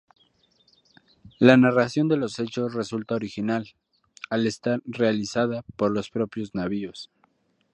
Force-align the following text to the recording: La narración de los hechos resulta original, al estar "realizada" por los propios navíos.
La 1.37 1.57
narración 1.57 2.07
de 2.07 2.17
los 2.17 2.39
hechos 2.39 2.73
resulta 2.73 3.13
original, 3.13 3.67
al 4.31 4.47
estar 4.47 4.81
"realizada" 4.85 5.61
por 5.75 5.91
los 5.91 6.09
propios 6.09 6.55
navíos. 6.55 7.11